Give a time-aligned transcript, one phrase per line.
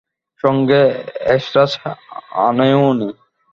[0.43, 0.81] সঙ্গে
[1.35, 1.71] এসরাজ
[2.45, 3.09] আনেও নি।